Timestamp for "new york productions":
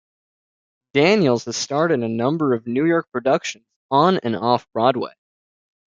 2.65-3.67